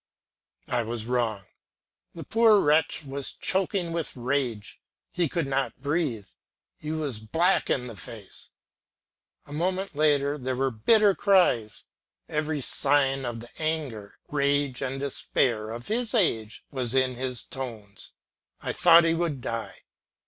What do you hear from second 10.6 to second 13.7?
bitter cries, every sign of the